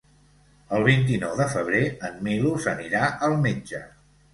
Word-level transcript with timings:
El 0.77 0.85
vint-i-nou 0.87 1.37
de 1.43 1.47
febrer 1.53 1.85
en 2.11 2.19
Milos 2.31 2.69
anirà 2.77 3.09
al 3.31 3.41
metge. 3.49 3.89